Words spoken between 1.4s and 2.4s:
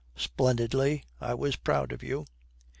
proud of you.'